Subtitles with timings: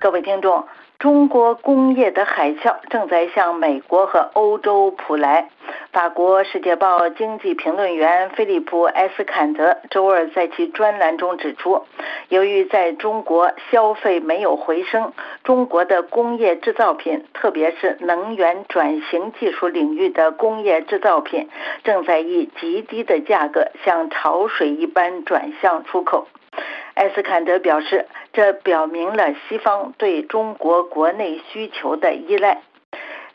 [0.00, 0.64] 各位听众，
[0.98, 5.50] 中国工业的海啸正在向美国和欧洲扑来。
[5.92, 11.84] 法国《世界报》经济评论员菲利普·埃斯坎德周二在其专栏中指出，
[12.30, 15.12] 由于在中国消费没有回升，
[15.44, 21.50] 中国的工业制造品，特别是能源转型技术领域的工业制造品，
[21.84, 26.26] 正在以极低的价格像潮水一般转向出口。
[27.00, 32.60] 艾斯坎德表示，这表明了西方对中国国内需求的依赖。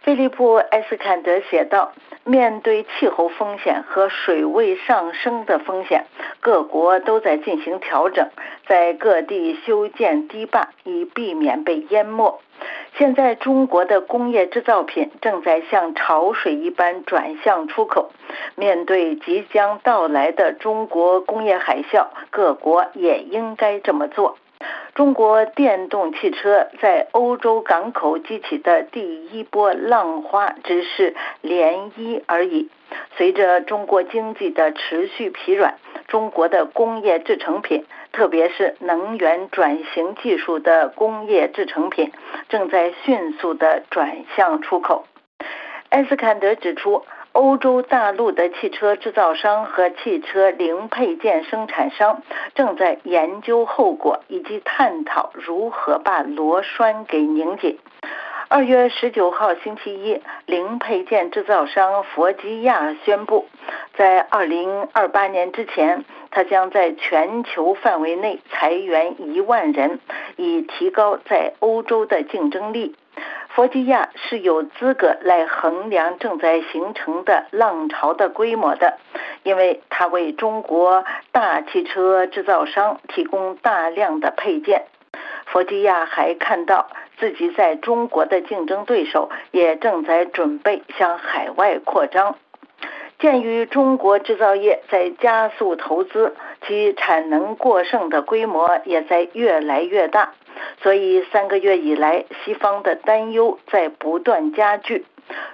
[0.03, 1.91] 菲利普·艾斯坎德写道
[2.23, 6.05] ：“面对气候风险和水位上升的风险，
[6.41, 8.29] 各国都在进行调整，
[8.67, 12.39] 在各地修建堤坝，以避免被淹没。
[12.97, 18.11] 现在，中国的工业制造品正在像潮水一般转向出口。
[18.55, 24.37] 面对即将到来的中国工业海啸，各国也应该这么做。”
[24.95, 32.69] 中国电动汽车在欧洲港口激起的第一波浪花只是涟漪而已。
[33.17, 35.75] 随着中国经济的持续疲软，
[36.07, 37.83] 中国的工业制成品，
[38.15, 42.13] 特别是能源转型技术的工业制成品，
[42.47, 45.05] 正在迅速的转向出口。
[45.89, 47.03] 埃斯坎德指出。
[47.35, 52.21] 欧洲大陆的汽车制造商和汽车零配件生产商
[52.53, 57.77] 正在研究后果，以及探讨如何把螺栓给拧紧。
[58.55, 63.49] 二月十九号星期一，零配件制造商佛吉亚宣布，
[63.97, 69.99] 在二零二八年之前，他将在全球范围内裁员一万人，
[70.37, 72.95] 以提高在欧洲的竞争力。
[73.49, 78.97] 佛吉亚是有资格来衡量正在形成的浪潮的规模的，
[79.43, 81.03] 因为它为中国
[81.33, 84.85] 大汽车制造商提供大量的配件。
[85.45, 86.87] 佛吉亚还看到
[87.17, 92.37] 自己在中国的竞争对手也正在准备向海外扩张。
[93.17, 96.35] 鉴于中国制造业在加速投资，
[96.67, 100.33] 其产能过剩的规模也在越来越大。
[100.81, 105.05] 所以，三个月以来，西方的担忧在不断加剧。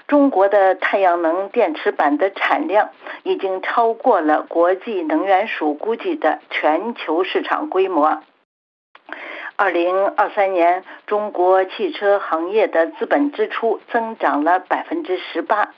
[0.08, 2.90] 中国的太阳能电池板的产量
[3.24, 8.22] 已经超过了国际能源署估计的全球市场规模。
[9.56, 15.74] 二零二三年，中国汽车行业的资本支出增长了百分之十八。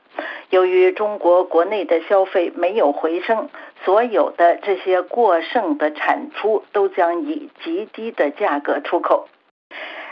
[0.51, 3.49] 由于中国国内的消费没有回升，
[3.83, 9.27] 所有的这些过剩的产出都将以极低的价格出口。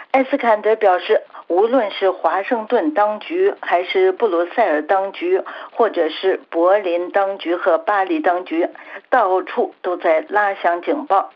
[0.09, 8.68] 艾斯坎德表示，无论是华盛顿当局，还是布鲁塞尔当局，或者是柏林当局和巴黎当局，
[9.12, 11.30] 到处都在拉响警报。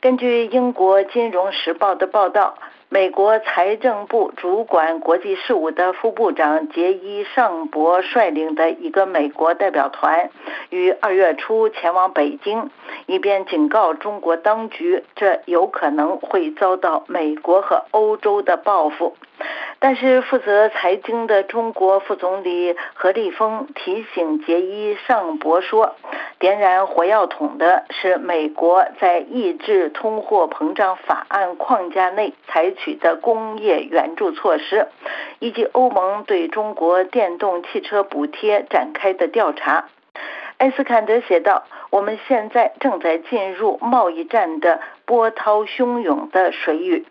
[0.00, 2.54] 根据英国《金融时报》的报道。
[2.90, 10.30] 美国财政部主管国际事务的副部长杰伊·尚博率领的一个美国代表团，
[10.70, 12.70] 于二月初前往北京，
[13.04, 19.18] 以便警告中国当局，这有可能会遭到美国和欧洲的报复。
[19.80, 25.94] 但是，负责财经的中国副总理何立峰提醒杰伊·尚博说。
[26.40, 34.86] 点燃火药桶的是美国在抑制通货膨胀法案框架内采取的工业援助措施，
[35.40, 39.88] 以及欧盟对中国电动汽车补贴展开的调查。
[40.58, 47.04] 埃斯坎德写道：“我们现在正在进入贸易战的波涛汹涌的水域。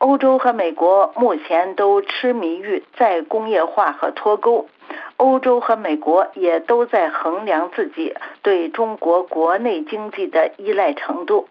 [0.00, 4.66] 欧洲和美国目前都痴迷于再工业化和脱钩。”
[5.18, 11.48] 欧洲和美国也都在衡量自己对中国国内经济的依赖程度。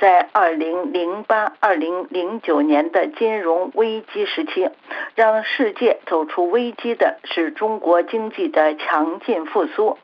[0.00, 1.24] 在2008、
[1.60, 4.70] 2009年的金融危机时期，
[5.14, 9.98] 让世界走出危机的是中国经济的强劲复苏。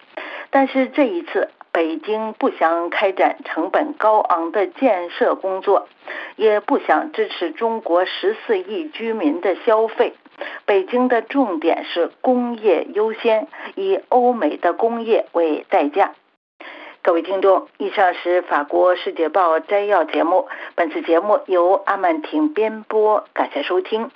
[0.51, 5.89] 但是这一次，北京不想开展成本高昂的建设工作，
[6.37, 10.15] 也不想支持中国十四亿居民的消费。
[10.67, 16.13] 北京的重点是工业优先，以欧美的工业为代价。
[17.03, 24.11] 各位听众，以上是法国《世界报》摘要节目，本次节目由阿曼婷编播，感谢收听。